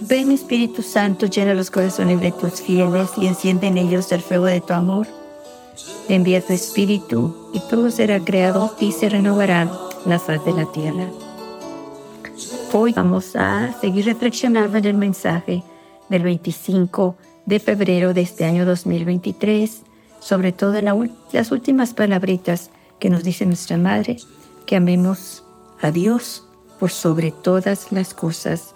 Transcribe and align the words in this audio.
Ven 0.00 0.32
Espíritu 0.32 0.82
Santo, 0.82 1.26
llena 1.26 1.54
los 1.54 1.70
corazones 1.70 2.20
de 2.20 2.32
tus 2.32 2.60
fieles 2.60 3.10
y 3.16 3.26
enciende 3.26 3.68
en 3.68 3.78
ellos 3.78 4.10
el 4.12 4.20
fuego 4.20 4.46
de 4.46 4.60
tu 4.60 4.72
amor. 4.72 5.06
Envía 6.08 6.44
tu 6.44 6.52
Espíritu 6.52 7.50
y 7.54 7.60
todo 7.70 7.90
será 7.90 8.20
creado 8.20 8.74
y 8.80 8.92
se 8.92 9.08
renovará 9.08 9.70
la 10.04 10.18
faz 10.18 10.44
de 10.44 10.52
la 10.52 10.70
tierra. 10.72 11.08
Hoy 12.72 12.92
vamos 12.92 13.36
a 13.36 13.72
seguir 13.80 14.06
reflexionando 14.06 14.76
en 14.78 14.84
el 14.84 14.94
mensaje 14.94 15.62
del 16.08 16.24
25 16.24 17.16
de 17.46 17.60
febrero 17.60 18.12
de 18.12 18.22
este 18.22 18.44
año 18.44 18.64
2023, 18.64 19.82
sobre 20.20 20.52
todo 20.52 20.74
las 21.32 21.52
últimas 21.52 21.94
palabritas 21.94 22.70
que 22.98 23.08
nos 23.08 23.24
dice 23.24 23.46
nuestra 23.46 23.76
Madre, 23.76 24.16
que 24.66 24.76
amemos 24.76 25.44
a 25.80 25.90
Dios 25.90 26.44
por 26.78 26.90
sobre 26.90 27.30
todas 27.30 27.92
las 27.92 28.14
cosas 28.14 28.74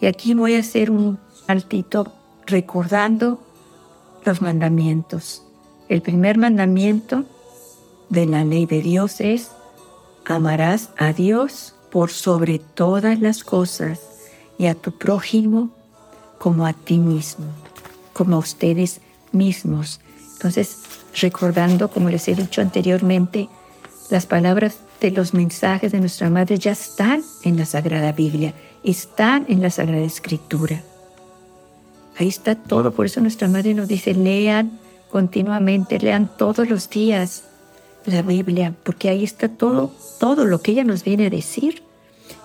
y 0.00 0.06
aquí 0.06 0.34
voy 0.34 0.54
a 0.54 0.60
hacer 0.60 0.90
un 0.90 1.18
altito 1.46 2.12
recordando 2.46 3.40
los 4.24 4.40
mandamientos. 4.40 5.42
El 5.88 6.02
primer 6.02 6.38
mandamiento 6.38 7.24
de 8.08 8.26
la 8.26 8.44
ley 8.44 8.66
de 8.66 8.80
Dios 8.80 9.20
es, 9.20 9.50
amarás 10.24 10.90
a 10.96 11.12
Dios 11.12 11.74
por 11.90 12.10
sobre 12.10 12.58
todas 12.58 13.20
las 13.20 13.44
cosas 13.44 14.00
y 14.58 14.66
a 14.66 14.74
tu 14.74 14.92
prójimo 14.92 15.70
como 16.38 16.66
a 16.66 16.72
ti 16.72 16.98
mismo, 16.98 17.46
como 18.12 18.36
a 18.36 18.38
ustedes 18.38 19.00
mismos. 19.32 20.00
Entonces, 20.34 20.78
recordando, 21.20 21.88
como 21.88 22.08
les 22.08 22.28
he 22.28 22.34
dicho 22.34 22.60
anteriormente, 22.60 23.48
las 24.10 24.26
palabras 24.26 24.78
de 25.00 25.10
los 25.10 25.34
mensajes 25.34 25.92
de 25.92 26.00
nuestra 26.00 26.30
Madre 26.30 26.58
ya 26.58 26.72
están 26.72 27.22
en 27.42 27.58
la 27.58 27.66
Sagrada 27.66 28.12
Biblia 28.12 28.54
están 28.84 29.46
en 29.48 29.62
la 29.62 29.70
Sagrada 29.70 30.04
Escritura. 30.04 30.82
Ahí 32.18 32.28
está 32.28 32.54
todo, 32.54 32.92
por 32.92 33.06
eso 33.06 33.20
nuestra 33.20 33.48
madre 33.48 33.74
nos 33.74 33.88
dice, 33.88 34.14
lean 34.14 34.78
continuamente, 35.10 35.98
lean 35.98 36.30
todos 36.36 36.68
los 36.68 36.90
días 36.90 37.44
la 38.06 38.22
Biblia, 38.22 38.74
porque 38.82 39.08
ahí 39.08 39.24
está 39.24 39.48
todo, 39.48 39.92
todo 40.18 40.44
lo 40.44 40.60
que 40.60 40.72
ella 40.72 40.84
nos 40.84 41.04
viene 41.04 41.26
a 41.26 41.30
decir, 41.30 41.82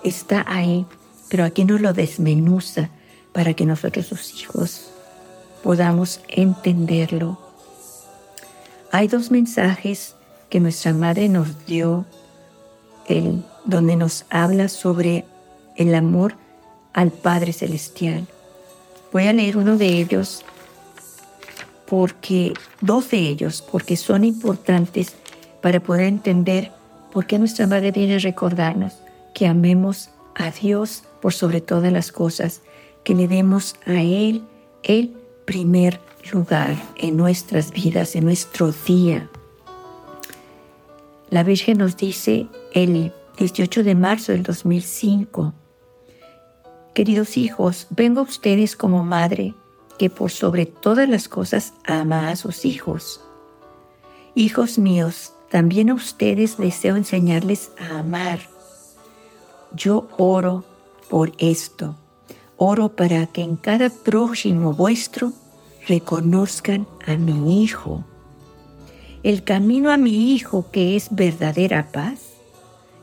está 0.02 0.44
ahí, 0.46 0.86
pero 1.28 1.44
aquí 1.44 1.64
nos 1.64 1.80
lo 1.80 1.92
desmenuza 1.92 2.90
para 3.32 3.54
que 3.54 3.66
nosotros, 3.66 4.06
sus 4.06 4.40
hijos, 4.40 4.90
podamos 5.62 6.20
entenderlo. 6.28 7.38
Hay 8.92 9.08
dos 9.08 9.30
mensajes 9.30 10.14
que 10.48 10.60
nuestra 10.60 10.92
madre 10.92 11.28
nos 11.28 11.66
dio, 11.66 12.04
el, 13.08 13.42
donde 13.64 13.96
nos 13.96 14.24
habla 14.30 14.68
sobre 14.68 15.24
el 15.76 15.94
amor 15.94 16.34
al 16.92 17.10
Padre 17.10 17.52
Celestial. 17.52 18.26
Voy 19.12 19.26
a 19.26 19.32
leer 19.32 19.56
uno 19.56 19.76
de 19.76 19.86
ellos 19.86 20.44
porque, 21.86 22.52
dos 22.80 23.10
de 23.10 23.18
ellos, 23.18 23.62
porque 23.70 23.96
son 23.96 24.24
importantes 24.24 25.14
para 25.62 25.80
poder 25.80 26.06
entender 26.06 26.72
por 27.12 27.26
qué 27.26 27.38
nuestra 27.38 27.66
Madre 27.66 27.92
viene 27.92 28.16
a 28.16 28.18
recordarnos 28.18 28.94
que 29.34 29.46
amemos 29.46 30.10
a 30.34 30.50
Dios 30.50 31.04
por 31.20 31.32
sobre 31.32 31.60
todas 31.60 31.92
las 31.92 32.12
cosas, 32.12 32.62
que 33.04 33.14
le 33.14 33.28
demos 33.28 33.76
a 33.86 34.02
Él 34.02 34.42
el 34.82 35.14
primer 35.44 36.00
lugar 36.32 36.76
en 36.96 37.16
nuestras 37.16 37.70
vidas, 37.70 38.16
en 38.16 38.24
nuestro 38.24 38.72
día. 38.86 39.28
La 41.30 41.42
Virgen 41.42 41.78
nos 41.78 41.96
dice 41.96 42.46
el 42.72 43.12
18 43.38 43.82
de 43.82 43.94
marzo 43.94 44.32
del 44.32 44.42
2005, 44.42 45.54
Queridos 46.96 47.36
hijos, 47.36 47.88
vengo 47.90 48.20
a 48.20 48.22
ustedes 48.22 48.74
como 48.74 49.04
madre 49.04 49.52
que 49.98 50.08
por 50.08 50.30
sobre 50.30 50.64
todas 50.64 51.06
las 51.06 51.28
cosas 51.28 51.74
ama 51.84 52.30
a 52.30 52.36
sus 52.36 52.64
hijos. 52.64 53.20
Hijos 54.34 54.78
míos, 54.78 55.34
también 55.50 55.90
a 55.90 55.94
ustedes 55.94 56.56
deseo 56.56 56.96
enseñarles 56.96 57.70
a 57.78 57.98
amar. 57.98 58.40
Yo 59.74 60.08
oro 60.16 60.64
por 61.10 61.32
esto. 61.36 61.96
Oro 62.56 62.88
para 62.88 63.26
que 63.26 63.42
en 63.42 63.56
cada 63.56 63.90
prójimo 63.90 64.72
vuestro 64.72 65.34
reconozcan 65.86 66.88
a 67.06 67.16
mi 67.16 67.62
Hijo. 67.62 68.06
El 69.22 69.44
camino 69.44 69.90
a 69.90 69.98
mi 69.98 70.32
Hijo 70.32 70.70
que 70.72 70.96
es 70.96 71.08
verdadera 71.14 71.92
paz 71.92 72.20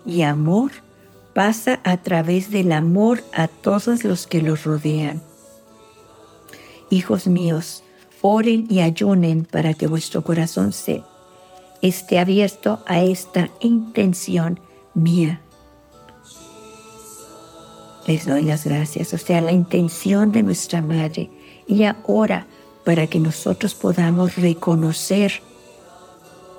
y 0.04 0.24
amor 0.24 0.72
pasa 1.34 1.80
a 1.84 1.98
través 1.98 2.52
del 2.52 2.72
amor 2.72 3.24
a 3.34 3.48
todos 3.48 4.04
los 4.04 4.28
que 4.28 4.42
los 4.42 4.64
rodean. 4.64 5.22
Hijos 6.90 7.28
míos, 7.28 7.84
oren 8.22 8.68
y 8.70 8.82
ayunen 8.82 9.46
para 9.46 9.74
que 9.74 9.88
vuestro 9.88 10.24
corazón 10.24 10.74
se 10.74 11.04
esté 11.82 12.20
abierto 12.20 12.84
a 12.86 13.02
esta 13.02 13.50
intención 13.60 14.60
mía. 14.94 15.42
Les 18.06 18.26
doy 18.26 18.44
las 18.44 18.66
gracias, 18.66 19.14
o 19.14 19.18
sea, 19.18 19.42
la 19.42 19.52
intención 19.52 20.32
de 20.32 20.44
nuestra 20.44 20.82
Madre. 20.82 21.30
Ella 21.68 21.98
ora 22.06 22.48
para 22.84 23.08
que 23.08 23.20
nosotros 23.20 23.74
podamos 23.76 24.36
reconocer 24.36 25.42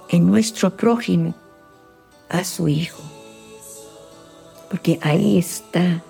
en 0.09 0.27
nuestro 0.27 0.75
prójimo 0.75 1.35
a 2.31 2.45
su 2.45 2.69
Hijo 2.69 3.04
porque 4.75 4.99
ahí 5.03 5.39
está. 5.39 6.03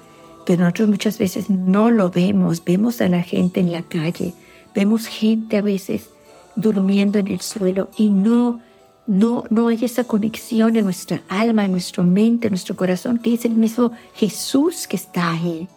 Pero 0.46 0.62
nosotros 0.62 0.88
muchas 0.88 1.18
veces 1.18 1.50
no 1.50 1.90
lo 1.90 2.08
vemos, 2.08 2.64
vemos 2.64 3.02
a 3.02 3.10
la 3.10 3.22
gente 3.22 3.60
en 3.60 3.70
la 3.70 3.82
calle, 3.82 4.32
vemos 4.74 5.06
gente 5.06 5.58
a 5.58 5.60
veces 5.60 6.08
durmiendo 6.56 7.18
en 7.18 7.28
el 7.28 7.42
suelo 7.42 7.90
y 7.98 8.08
no, 8.08 8.62
no, 9.06 9.44
no 9.50 9.68
hay 9.68 9.84
esa 9.84 10.04
conexión 10.04 10.76
en 10.76 10.84
nuestra 10.84 11.20
alma, 11.28 11.66
en 11.66 11.72
nuestra 11.72 12.02
mente, 12.02 12.46
en 12.46 12.52
nuestro 12.52 12.74
corazón, 12.74 13.18
que 13.18 13.34
es 13.34 13.44
el 13.44 13.52
mismo 13.52 13.92
Jesús 14.14 14.86
que 14.86 14.96
está 14.96 15.32
ahí. 15.32 15.68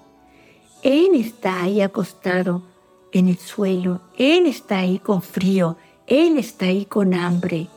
Él 0.81 1.09
está 1.15 1.63
ahí 1.63 1.81
acostado 1.81 2.61
en 3.11 3.27
el 3.27 3.37
suelo, 3.37 3.99
Él 4.17 4.45
está 4.45 4.77
ahí 4.77 4.99
con 4.99 5.21
frío, 5.21 5.75
Él 6.05 6.37
está 6.37 6.67
ahí 6.67 6.85
con 6.85 7.13
hambre. 7.13 7.67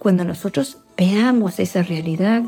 Cuando 0.00 0.24
nosotros 0.24 0.78
veamos 0.96 1.60
esa 1.60 1.84
realidad, 1.84 2.42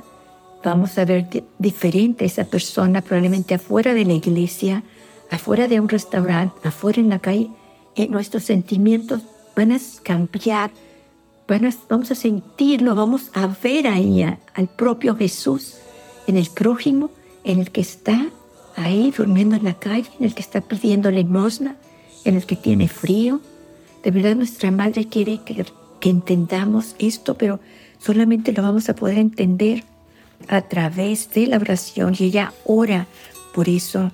vamos 0.67 0.99
a 0.99 1.05
ver 1.05 1.29
diferente 1.59 2.25
a 2.25 2.27
esa 2.27 2.45
persona, 2.45 3.01
probablemente 3.01 3.55
afuera 3.55 3.95
de 3.95 4.05
la 4.05 4.15
iglesia, 4.15 4.83
afuera 5.31 5.69
de 5.69 5.79
un 5.79 5.89
restaurante, 5.89 6.57
afuera 6.65 7.01
en 7.01 7.09
la 7.09 7.21
calle. 7.21 7.51
Eh, 7.95 8.09
nuestros 8.09 8.43
sentimientos 8.43 9.23
van 9.55 9.71
a 9.71 9.79
cambiar, 10.03 10.73
van 11.47 11.73
vamos 11.89 12.11
a 12.11 12.17
sentirlo, 12.17 12.97
vamos 12.97 13.31
a 13.33 13.47
ver 13.47 13.87
ahí 13.87 14.25
al 14.25 14.69
propio 14.69 15.15
Jesús 15.15 15.77
en 16.27 16.37
el 16.37 16.49
prójimo, 16.51 17.11
en 17.45 17.61
el 17.61 17.71
que 17.71 17.83
está 17.83 18.27
ahí 18.75 19.15
durmiendo 19.17 19.55
en 19.55 19.65
la 19.65 19.75
calle, 19.75 20.11
en 20.19 20.27
el 20.27 20.35
que 20.35 20.43
está 20.43 20.61
pidiendo 20.61 21.13
limosna, 21.13 21.77
en 22.25 22.35
el 22.35 22.45
que 22.45 22.57
tiene 22.57 22.89
frío. 22.89 23.41
De 24.03 24.11
verdad 24.11 24.35
nuestra 24.35 24.73
Madre 24.73 25.07
quiere 25.07 25.39
que, 25.45 25.65
que 26.01 26.11
entendamos 26.11 26.97
esto, 26.99 27.35
pero 27.39 27.61
solamente 28.01 28.53
lo 28.53 28.63
vamos 28.63 28.89
a 28.89 28.97
poder 28.97 29.19
entender 29.19 29.85
a 30.49 30.63
través 30.63 31.31
de 31.31 31.47
la 31.47 31.57
oración 31.57 32.15
y 32.19 32.25
ella 32.25 32.53
ora. 32.65 33.07
Por 33.55 33.69
eso, 33.69 34.11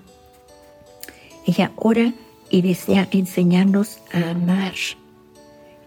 ella 1.46 1.72
ora 1.76 2.12
y 2.50 2.62
desea 2.62 3.08
enseñarnos 3.10 3.98
a 4.12 4.30
amar. 4.30 4.74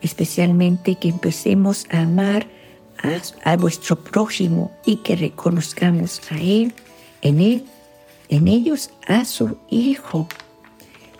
Especialmente 0.01 0.95
que 0.95 1.09
empecemos 1.09 1.85
a 1.89 2.01
amar 2.01 2.47
a, 3.01 3.51
a 3.51 3.57
vuestro 3.57 3.95
prójimo 3.95 4.71
y 4.85 4.97
que 4.97 5.15
reconozcamos 5.15 6.21
a 6.31 6.37
Él, 6.37 6.73
en 7.21 7.39
Él, 7.39 7.65
en 8.29 8.47
ellos 8.47 8.91
a 9.07 9.25
su 9.25 9.57
Hijo. 9.69 10.27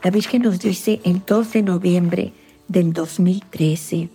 La 0.04 0.12
Virgen 0.12 0.44
nos 0.44 0.60
dice 0.60 1.00
el 1.04 1.24
2 1.26 1.54
de 1.54 1.62
noviembre 1.64 2.34
del 2.68 2.94
2013, 2.94 4.10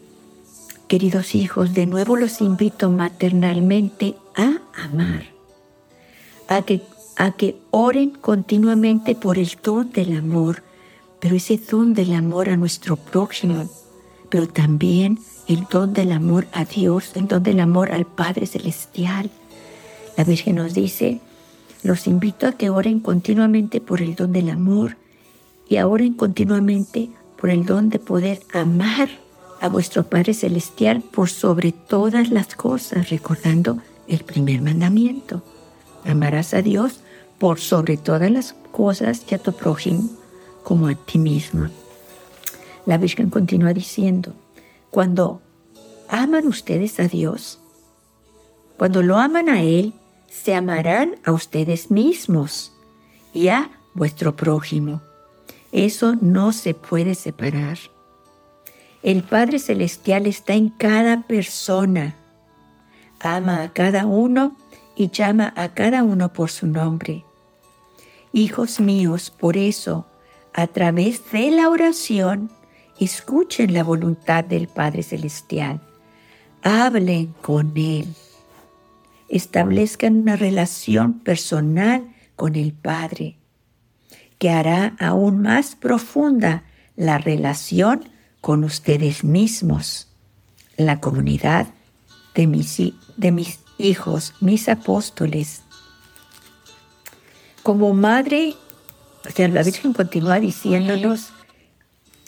Queridos 0.90 1.36
hijos, 1.36 1.72
de 1.72 1.86
nuevo 1.86 2.16
los 2.16 2.40
invito 2.40 2.90
maternalmente 2.90 4.16
a 4.34 4.56
amar, 4.74 5.22
a 6.48 6.62
que, 6.62 6.82
a 7.16 7.32
oren 7.70 8.10
continuamente 8.10 9.14
por 9.14 9.38
el 9.38 9.52
don 9.62 9.92
del 9.92 10.18
amor, 10.18 10.64
pero 11.20 11.36
ese 11.36 11.58
don 11.58 11.94
del 11.94 12.12
amor 12.12 12.48
a 12.48 12.56
nuestro 12.56 12.96
prójimo, 12.96 13.70
pero 14.30 14.48
también 14.48 15.20
el 15.46 15.64
don 15.70 15.92
del 15.92 16.10
amor 16.10 16.48
a 16.52 16.64
Dios, 16.64 17.12
el 17.14 17.28
don 17.28 17.44
del 17.44 17.60
amor 17.60 17.92
al 17.92 18.04
Padre 18.04 18.46
Celestial. 18.46 19.30
La 20.16 20.24
Virgen 20.24 20.56
nos 20.56 20.74
dice, 20.74 21.20
los 21.84 22.08
invito 22.08 22.48
a 22.48 22.52
que 22.54 22.68
oren 22.68 22.98
continuamente 22.98 23.80
por 23.80 24.02
el 24.02 24.16
don 24.16 24.32
del 24.32 24.50
amor 24.50 24.96
y 25.68 25.76
a 25.76 25.86
oren 25.86 26.14
continuamente 26.14 27.10
por 27.36 27.50
el 27.50 27.64
don 27.64 27.90
de 27.90 28.00
poder 28.00 28.40
amar 28.52 29.08
a 29.60 29.68
vuestro 29.68 30.04
Padre 30.04 30.34
Celestial 30.34 31.02
por 31.02 31.28
sobre 31.28 31.72
todas 31.72 32.30
las 32.30 32.54
cosas, 32.54 33.10
recordando 33.10 33.78
el 34.08 34.24
primer 34.24 34.62
mandamiento. 34.62 35.42
Amarás 36.04 36.54
a 36.54 36.62
Dios 36.62 37.00
por 37.38 37.60
sobre 37.60 37.96
todas 37.96 38.30
las 38.30 38.54
cosas 38.72 39.22
y 39.30 39.34
a 39.34 39.38
tu 39.38 39.52
prójimo 39.52 40.08
como 40.64 40.88
a 40.88 40.94
ti 40.94 41.18
mismo. 41.18 41.68
La 42.86 42.98
Virgen 42.98 43.30
continúa 43.30 43.72
diciendo, 43.72 44.34
cuando 44.90 45.40
aman 46.08 46.46
ustedes 46.46 46.98
a 46.98 47.08
Dios, 47.08 47.60
cuando 48.76 49.02
lo 49.02 49.18
aman 49.18 49.48
a 49.48 49.62
Él, 49.62 49.92
se 50.28 50.54
amarán 50.54 51.16
a 51.24 51.32
ustedes 51.32 51.90
mismos 51.90 52.72
y 53.34 53.48
a 53.48 53.70
vuestro 53.94 54.36
prójimo. 54.36 55.02
Eso 55.72 56.16
no 56.20 56.52
se 56.52 56.74
puede 56.74 57.14
separar. 57.14 57.78
El 59.02 59.22
Padre 59.22 59.58
Celestial 59.58 60.26
está 60.26 60.52
en 60.52 60.68
cada 60.68 61.22
persona. 61.22 62.14
Ama 63.18 63.62
a 63.62 63.72
cada 63.72 64.04
uno 64.04 64.56
y 64.94 65.08
llama 65.10 65.54
a 65.56 65.72
cada 65.72 66.02
uno 66.02 66.34
por 66.34 66.50
su 66.50 66.66
nombre. 66.66 67.24
Hijos 68.34 68.78
míos, 68.78 69.30
por 69.30 69.56
eso, 69.56 70.06
a 70.52 70.66
través 70.66 71.30
de 71.32 71.50
la 71.50 71.70
oración, 71.70 72.50
escuchen 72.98 73.72
la 73.72 73.84
voluntad 73.84 74.44
del 74.44 74.68
Padre 74.68 75.02
Celestial. 75.02 75.80
Hablen 76.62 77.34
con 77.40 77.72
Él. 77.76 78.06
Establezcan 79.30 80.16
una 80.16 80.36
relación 80.36 81.20
personal 81.20 82.14
con 82.36 82.54
el 82.54 82.74
Padre, 82.74 83.38
que 84.38 84.50
hará 84.50 84.94
aún 84.98 85.40
más 85.40 85.74
profunda 85.74 86.64
la 86.96 87.16
relación 87.16 88.04
con 88.40 88.64
ustedes 88.64 89.24
mismos, 89.24 90.08
la 90.76 91.00
comunidad 91.00 91.66
de 92.34 92.46
mis, 92.46 92.78
de 93.16 93.32
mis 93.32 93.60
hijos, 93.78 94.34
mis 94.40 94.68
apóstoles. 94.68 95.62
Como 97.62 97.92
madre, 97.92 98.54
o 99.28 99.30
sea, 99.30 99.48
la 99.48 99.62
Virgen 99.62 99.92
continúa 99.92 100.40
diciéndonos 100.40 101.32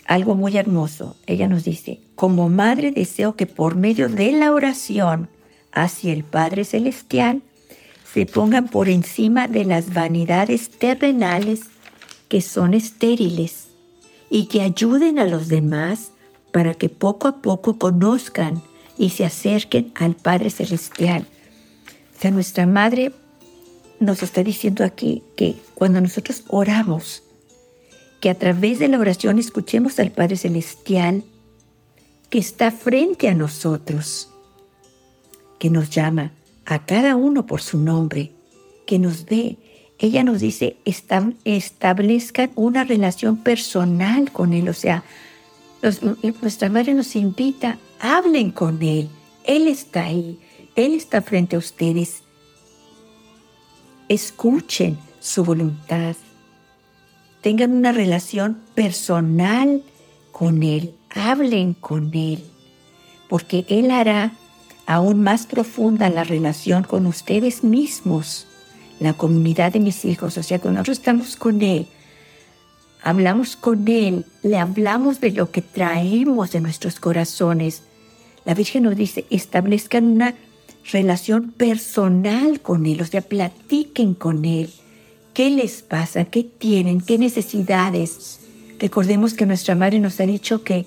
algo 0.07 0.35
muy 0.35 0.57
hermoso. 0.57 1.17
Ella 1.27 1.49
nos 1.49 1.65
dice, 1.65 2.01
como 2.15 2.49
madre 2.49 2.91
deseo 2.91 3.35
que 3.35 3.47
por 3.47 3.77
medio 3.77 4.09
de 4.09 4.33
la 4.33 4.53
oración 4.53 5.31
hacia 5.73 6.13
el 6.13 6.25
Padre 6.25 6.65
Celestial 6.65 7.43
se 8.13 8.27
pongan 8.27 8.69
por 8.69 8.91
encima 8.91 9.49
de 9.49 9.65
las 9.65 9.95
vanidades 9.95 10.69
terrenales 10.71 11.63
que 12.29 12.43
son 12.43 12.75
estériles 12.75 13.72
y 14.35 14.47
que 14.47 14.63
ayuden 14.63 15.19
a 15.19 15.27
los 15.27 15.49
demás 15.49 16.11
para 16.53 16.73
que 16.73 16.89
poco 16.89 17.29
a 17.29 17.43
poco 17.43 17.79
conozcan 17.79 18.63
y 18.97 19.11
se 19.11 19.27
acerquen 19.27 19.93
al 19.95 20.17
Padre 20.17 20.49
Celestial. 20.49 21.27
O 22.17 22.21
sea, 22.21 22.31
nuestra 22.31 22.67
Madre 22.67 23.13
nos 24.01 24.23
está 24.23 24.43
diciendo 24.43 24.85
aquí 24.85 25.23
que 25.37 25.57
cuando 25.75 26.01
nosotros 26.01 26.45
oramos, 26.49 27.25
que 28.21 28.31
a 28.31 28.39
través 28.39 28.79
de 28.79 28.89
la 28.89 28.99
oración 28.99 29.39
escuchemos 29.39 29.99
al 29.99 30.13
Padre 30.13 30.37
Celestial 30.37 31.25
que 32.31 32.39
está 32.39 32.71
frente 32.71 33.29
a 33.29 33.35
nosotros, 33.35 34.31
que 35.59 35.69
nos 35.69 35.91
llama 35.91 36.33
a 36.65 36.87
cada 36.87 37.17
uno 37.17 37.45
por 37.45 37.61
su 37.61 37.77
nombre, 37.77 38.33
que 38.87 38.99
nos 38.99 39.27
ve. 39.27 39.59
Ella 40.03 40.25
nos 40.25 40.41
dice, 40.41 40.79
establezcan 41.45 42.51
una 42.57 42.83
relación 42.83 43.37
personal 43.37 44.33
con 44.33 44.53
Él, 44.53 44.69
o 44.69 44.73
sea, 44.73 45.05
nuestra 46.43 46.69
madre 46.69 46.93
nos 46.93 47.15
invita, 47.15 47.79
hablen 48.01 48.51
con 48.51 48.83
Él, 48.83 49.09
Él 49.45 49.69
está 49.69 50.07
ahí, 50.07 50.41
Él 50.75 50.95
está 50.95 51.23
frente 51.23 51.55
a 51.55 51.61
ustedes. 51.61 52.25
Escuchen 54.09 54.99
su 55.21 55.45
voluntad, 55.45 56.17
tengan 57.41 57.71
una 57.71 57.93
relación 57.93 58.59
personal 58.75 59.85
con 60.33 60.65
Él, 60.65 60.97
hablen 61.11 61.75
con 61.75 62.13
Él, 62.13 62.43
porque 63.29 63.65
Él 63.69 63.93
hará 63.93 64.33
aún 64.85 65.23
más 65.23 65.47
profunda 65.47 66.11
la 66.11 66.25
relación 66.25 66.83
con 66.83 67.07
ustedes 67.07 67.63
mismos, 67.63 68.49
la 69.03 69.15
comunidad 69.15 69.73
de 69.73 69.81
mis 69.81 70.05
hijos, 70.05 70.39
o 70.39 70.43
sea, 70.43 70.59
cuando 70.59 70.79
nosotros 70.79 70.99
estamos 70.99 71.37
con 71.37 71.63
Él, 71.63 71.87
hablamos 73.03 73.57
con 73.57 73.87
Él, 73.89 74.25
le 74.43 74.59
hablamos 74.59 75.21
de 75.21 75.33
lo 75.33 75.51
que 75.51 75.63
traemos 75.63 76.53
de 76.53 76.61
nuestros 76.61 77.01
corazones. 77.01 77.83
La 78.45 78.55
Virgen 78.55 78.85
nos 78.85 78.97
dice, 78.97 79.25
establezcan 79.31 80.05
una 80.05 80.35
relación 80.91 81.53
personal 81.53 82.61
con 82.61 82.87
Él, 82.87 83.01
o 83.01 83.05
sea, 83.05 83.23
platiquen 83.23 84.15
con 84.15 84.45
Él. 84.45 84.71
¿Qué 85.35 85.51
les 85.51 85.83
pasa? 85.83 86.25
¿Qué 86.27 86.45
tienen? 86.45 87.01
¿Qué 87.01 87.19
necesidades? 87.19 88.41
Recordemos 88.79 89.35
que 89.35 89.47
nuestra 89.47 89.75
Madre 89.75 89.99
nos 89.99 90.21
ha 90.21 90.27
dicho 90.27 90.63
que 90.63 90.85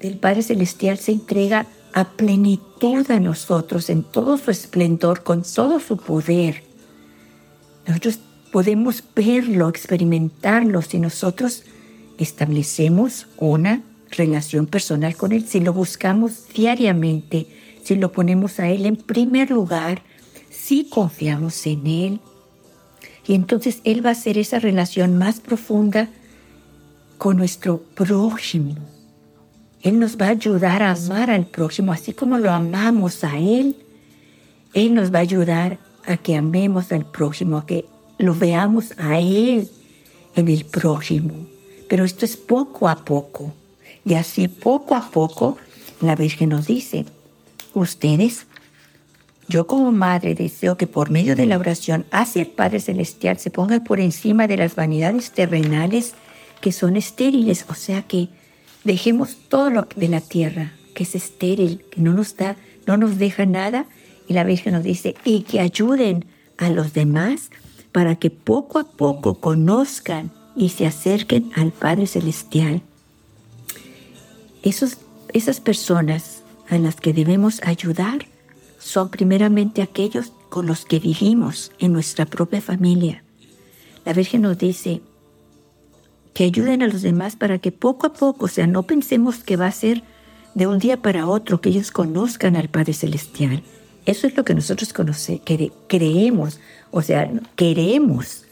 el 0.00 0.18
Padre 0.18 0.42
Celestial 0.42 0.98
se 0.98 1.12
entrega 1.12 1.66
a 1.94 2.04
plenitud 2.04 3.10
a 3.10 3.20
nosotros 3.20 3.88
en 3.88 4.02
todo 4.02 4.36
su 4.36 4.50
esplendor, 4.50 5.22
con 5.22 5.42
todo 5.42 5.80
su 5.80 5.96
poder. 5.96 6.65
Nosotros 7.86 8.18
podemos 8.52 9.02
verlo, 9.14 9.68
experimentarlo 9.68 10.82
si 10.82 10.98
nosotros 10.98 11.64
establecemos 12.18 13.26
una 13.36 13.82
relación 14.10 14.66
personal 14.66 15.16
con 15.16 15.32
Él, 15.32 15.46
si 15.46 15.60
lo 15.60 15.72
buscamos 15.72 16.48
diariamente, 16.54 17.46
si 17.82 17.96
lo 17.96 18.12
ponemos 18.12 18.58
a 18.58 18.68
Él 18.68 18.86
en 18.86 18.96
primer 18.96 19.50
lugar, 19.50 20.02
si 20.50 20.88
confiamos 20.88 21.66
en 21.66 21.86
Él. 21.86 22.20
Y 23.26 23.34
entonces 23.34 23.80
Él 23.84 24.04
va 24.04 24.10
a 24.10 24.12
hacer 24.12 24.38
esa 24.38 24.58
relación 24.58 25.18
más 25.18 25.40
profunda 25.40 26.08
con 27.18 27.36
nuestro 27.36 27.82
prójimo. 27.94 28.76
Él 29.82 29.98
nos 29.98 30.16
va 30.16 30.26
a 30.26 30.30
ayudar 30.30 30.82
a 30.82 30.92
amar 30.92 31.30
al 31.30 31.46
próximo, 31.46 31.92
así 31.92 32.12
como 32.12 32.38
lo 32.38 32.50
amamos 32.50 33.22
a 33.22 33.38
Él. 33.38 33.76
Él 34.74 34.94
nos 34.94 35.12
va 35.12 35.18
a 35.18 35.22
ayudar 35.22 35.78
a 36.06 36.16
que 36.16 36.36
amemos 36.36 36.92
al 36.92 37.04
próximo, 37.04 37.58
a 37.58 37.66
que 37.66 37.84
lo 38.18 38.34
veamos 38.34 38.94
a 38.98 39.18
Él 39.18 39.70
en 40.34 40.48
el 40.48 40.64
prójimo. 40.64 41.34
Pero 41.88 42.04
esto 42.04 42.24
es 42.24 42.36
poco 42.36 42.88
a 42.88 43.04
poco. 43.04 43.52
Y 44.04 44.14
así 44.14 44.48
poco 44.48 44.94
a 44.94 45.10
poco 45.10 45.56
la 46.00 46.14
Virgen 46.14 46.50
nos 46.50 46.66
dice, 46.66 47.06
ustedes, 47.74 48.46
yo 49.48 49.66
como 49.66 49.92
madre 49.92 50.34
deseo 50.34 50.76
que 50.76 50.86
por 50.86 51.10
medio 51.10 51.36
de 51.36 51.46
la 51.46 51.58
oración 51.58 52.04
hacia 52.10 52.42
el 52.42 52.48
Padre 52.48 52.80
Celestial 52.80 53.38
se 53.38 53.50
pongan 53.50 53.82
por 53.84 54.00
encima 54.00 54.46
de 54.46 54.56
las 54.56 54.74
vanidades 54.74 55.30
terrenales 55.30 56.14
que 56.60 56.72
son 56.72 56.96
estériles, 56.96 57.64
o 57.68 57.74
sea 57.74 58.02
que 58.02 58.28
Dejemos 58.86 59.36
todo 59.48 59.68
lo 59.68 59.88
de 59.96 60.06
la 60.06 60.20
tierra, 60.20 60.70
que 60.94 61.02
es 61.02 61.16
estéril, 61.16 61.84
que 61.90 62.00
no 62.00 62.12
nos 62.12 62.36
da, 62.36 62.54
no 62.86 62.96
nos 62.96 63.18
deja 63.18 63.44
nada. 63.44 63.86
Y 64.28 64.34
la 64.34 64.44
Virgen 64.44 64.74
nos 64.74 64.82
dice, 64.82 65.14
y 65.24 65.42
que 65.42 65.60
ayuden 65.60 66.26
a 66.58 66.70
los 66.70 66.92
demás 66.92 67.50
para 67.92 68.16
que 68.16 68.30
poco 68.30 68.78
a 68.78 68.84
poco 68.84 69.40
conozcan 69.40 70.30
y 70.56 70.70
se 70.70 70.86
acerquen 70.86 71.50
al 71.54 71.72
Padre 71.72 72.06
Celestial. 72.06 72.82
Esos, 74.62 74.98
esas 75.32 75.60
personas 75.60 76.42
a 76.68 76.78
las 76.78 76.96
que 76.96 77.12
debemos 77.12 77.62
ayudar 77.62 78.26
son 78.78 79.10
primeramente 79.10 79.82
aquellos 79.82 80.32
con 80.48 80.66
los 80.66 80.84
que 80.84 80.98
vivimos 80.98 81.72
en 81.78 81.92
nuestra 81.92 82.26
propia 82.26 82.60
familia. 82.60 83.22
La 84.04 84.12
Virgen 84.12 84.42
nos 84.42 84.58
dice, 84.58 85.02
que 86.36 86.44
ayuden 86.44 86.82
a 86.82 86.86
los 86.86 87.02
demás 87.02 87.34
para 87.34 87.58
que 87.58 87.72
poco 87.72 88.06
a 88.06 88.12
poco, 88.12 88.44
o 88.44 88.48
sea, 88.48 88.66
no 88.66 88.82
pensemos 88.82 89.38
que 89.38 89.56
va 89.56 89.66
a 89.66 89.72
ser 89.72 90.02
de 90.54 90.66
un 90.66 90.78
día 90.78 91.00
para 91.00 91.26
otro 91.26 91.60
que 91.60 91.70
ellos 91.70 91.90
conozcan 91.90 92.56
al 92.56 92.68
Padre 92.68 92.92
Celestial. 92.92 93.62
Eso 94.06 94.28
es 94.28 94.36
lo 94.36 94.44
que 94.44 94.54
nosotros 94.54 94.92
conoce, 94.92 95.42
creemos, 95.88 96.60
o 96.92 97.02
sea, 97.02 97.28
queremos. 97.56 98.44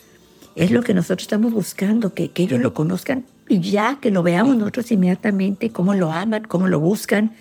Es 0.57 0.73
lo 0.73 0.83
que 0.83 0.95
nosotros 0.95 1.23
estamos 1.23 1.53
buscando, 1.53 2.13
que, 2.13 2.31
que 2.31 2.43
ellos 2.43 2.61
lo 2.61 2.75
conozcan 2.75 3.25
y 3.49 3.61
ya 3.61 3.99
que 4.01 4.11
lo 4.11 4.23
veamos 4.23 4.57
nosotros 4.57 4.91
inmediatamente, 4.91 5.71
cómo 5.71 5.95
lo 5.95 6.11
aman, 6.11 6.45
cómo 6.45 6.67
lo 6.69 6.81
buscan, 6.81 7.35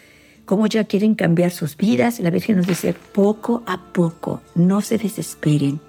cómo 0.46 0.68
ya 0.68 0.84
quieren 0.84 1.16
cambiar 1.16 1.52
sus 1.52 1.76
vidas. 1.76 2.20
La 2.20 2.30
Virgen 2.30 2.58
nos 2.58 2.68
dice, 2.68 2.94
poco 2.94 3.64
a 3.66 3.82
poco, 3.94 4.42
no 4.56 4.82
se 4.82 4.98
desesperen. 4.98 5.80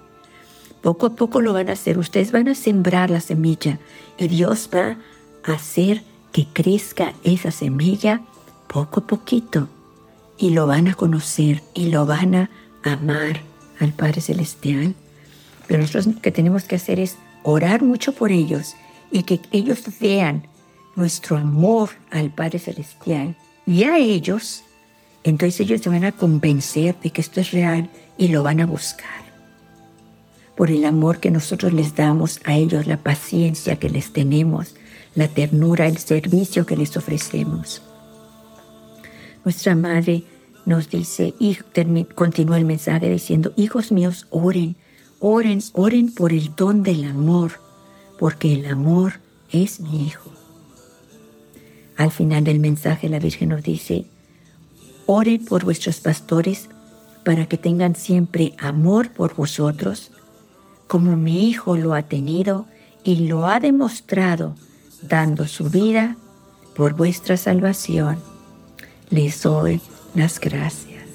Poco 0.81 1.07
a 1.07 1.15
poco 1.15 1.41
lo 1.41 1.53
van 1.53 1.69
a 1.69 1.73
hacer. 1.73 1.97
Ustedes 1.97 2.31
van 2.31 2.47
a 2.47 2.55
sembrar 2.55 3.09
la 3.09 3.19
semilla 3.19 3.79
y 4.17 4.27
Dios 4.27 4.69
va 4.73 4.97
a 5.43 5.53
hacer 5.53 6.03
que 6.31 6.47
crezca 6.51 7.13
esa 7.23 7.51
semilla 7.51 8.21
poco 8.67 9.01
a 9.01 9.07
poquito. 9.07 9.67
Y 10.37 10.49
lo 10.51 10.67
van 10.67 10.87
a 10.87 10.95
conocer 10.95 11.63
y 11.73 11.87
lo 11.87 12.05
van 12.05 12.35
a 12.35 12.49
amar 12.83 13.41
al 13.79 13.93
Padre 13.93 14.21
Celestial. 14.21 14.95
Pero 15.67 15.81
nosotros 15.81 16.07
lo 16.07 16.21
que 16.21 16.31
tenemos 16.31 16.63
que 16.65 16.75
hacer 16.75 16.99
es 16.99 17.17
orar 17.43 17.83
mucho 17.83 18.13
por 18.13 18.31
ellos 18.31 18.75
y 19.11 19.23
que 19.23 19.39
ellos 19.51 19.83
vean 19.99 20.47
nuestro 20.95 21.37
amor 21.37 21.89
al 22.11 22.29
Padre 22.31 22.59
Celestial 22.59 23.35
y 23.65 23.83
a 23.83 23.97
ellos, 23.97 24.63
entonces 25.23 25.59
ellos 25.61 25.81
se 25.81 25.89
van 25.89 26.05
a 26.05 26.11
convencer 26.11 26.95
de 27.01 27.09
que 27.09 27.21
esto 27.21 27.41
es 27.41 27.51
real 27.51 27.89
y 28.17 28.27
lo 28.29 28.43
van 28.43 28.61
a 28.61 28.65
buscar. 28.65 29.25
por 30.55 30.71
el 30.71 30.85
amor 30.85 31.19
que 31.19 31.31
nosotros 31.31 31.73
les 31.73 31.95
damos 31.95 32.39
a 32.45 32.55
ellos, 32.55 32.87
la 32.87 32.95
paciencia 32.95 33.75
que 33.75 33.89
les 33.89 34.13
tenemos, 34.13 34.75
la 35.13 35.27
ternura, 35.27 35.85
el 35.85 35.97
servicio 35.97 36.65
que 36.65 36.77
les 36.77 36.95
ofrecemos. 36.95 37.81
Nuestra 39.45 39.75
madre 39.75 40.23
nos 40.65 40.89
dice, 40.89 41.35
y 41.39 41.55
continúa 42.15 42.57
el 42.57 42.65
mensaje 42.65 43.09
diciendo, 43.09 43.53
hijos 43.55 43.91
míos, 43.91 44.25
oren, 44.31 44.75
oren, 45.19 45.61
oren 45.73 46.11
por 46.11 46.33
el 46.33 46.55
don 46.55 46.81
del 46.81 47.03
amor, 47.05 47.51
porque 48.17 48.53
el 48.53 48.65
amor 48.65 49.19
es 49.51 49.79
mi 49.79 50.07
hijo. 50.07 50.31
Al 51.95 52.11
final 52.11 52.43
del 52.43 52.59
mensaje 52.59 53.07
la 53.07 53.19
Virgen 53.19 53.49
nos 53.49 53.61
dice, 53.61 54.05
oren 55.05 55.45
por 55.45 55.63
vuestros 55.63 55.99
pastores 55.99 56.67
para 57.23 57.45
que 57.45 57.57
tengan 57.57 57.95
siempre 57.95 58.53
amor 58.57 59.11
por 59.11 59.35
vosotros, 59.35 60.11
como 60.87 61.15
mi 61.15 61.47
hijo 61.47 61.77
lo 61.77 61.93
ha 61.93 62.01
tenido 62.01 62.65
y 63.03 63.27
lo 63.27 63.45
ha 63.47 63.59
demostrado 63.59 64.55
dando 65.03 65.47
su 65.47 65.69
vida 65.69 66.17
por 66.75 66.95
vuestra 66.95 67.37
salvación. 67.37 68.34
Les 69.15 69.41
doy 69.41 69.79
las 70.13 70.41
gracias. 70.41 71.05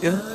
Komm, 0.00 0.33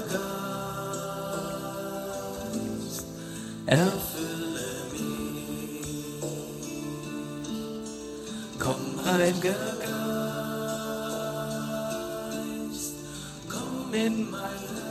in 13.93 14.29
my 14.29 14.39
life. 14.39 14.88